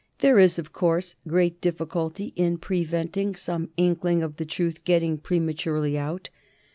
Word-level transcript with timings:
There 0.17 0.39
is, 0.39 0.57
of 0.57 0.73
course, 0.73 1.13
great 1.27 1.61
difficulty 1.61 2.33
in 2.35 2.57
preventing 2.57 3.35
some 3.35 3.69
inkling 3.77 4.23
of 4.23 4.37
the 4.37 4.45
truth 4.47 4.83
getting 4.83 5.19
prematurely 5.19 5.95
out. 5.95 6.31